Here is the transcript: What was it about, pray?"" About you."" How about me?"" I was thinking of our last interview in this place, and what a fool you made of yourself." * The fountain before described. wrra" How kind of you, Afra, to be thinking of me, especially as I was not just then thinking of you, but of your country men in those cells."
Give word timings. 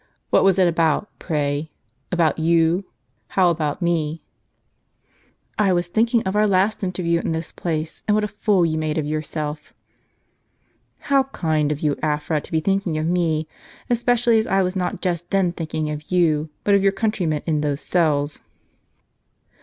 What 0.31 0.43
was 0.43 0.57
it 0.57 0.67
about, 0.67 1.11
pray?"" 1.19 1.69
About 2.11 2.39
you."" 2.39 2.85
How 3.37 3.51
about 3.51 3.83
me?"" 3.83 4.23
I 5.59 5.71
was 5.73 5.89
thinking 5.89 6.23
of 6.23 6.35
our 6.35 6.47
last 6.47 6.83
interview 6.83 7.19
in 7.19 7.33
this 7.33 7.51
place, 7.51 8.01
and 8.07 8.15
what 8.15 8.23
a 8.23 8.27
fool 8.27 8.65
you 8.65 8.79
made 8.79 8.97
of 8.97 9.05
yourself." 9.05 9.75
* 10.27 10.97
The 10.97 11.03
fountain 11.03 11.03
before 11.03 11.03
described. 11.03 11.03
wrra" 11.03 11.05
How 11.31 11.39
kind 11.51 11.71
of 11.71 11.79
you, 11.81 11.95
Afra, 12.01 12.41
to 12.41 12.51
be 12.51 12.59
thinking 12.59 12.97
of 12.97 13.05
me, 13.05 13.47
especially 13.91 14.39
as 14.39 14.47
I 14.47 14.63
was 14.63 14.75
not 14.75 15.03
just 15.03 15.29
then 15.29 15.51
thinking 15.51 15.91
of 15.91 16.11
you, 16.11 16.49
but 16.63 16.73
of 16.73 16.81
your 16.81 16.93
country 16.93 17.27
men 17.27 17.43
in 17.45 17.61
those 17.61 17.81
cells." 17.81 18.41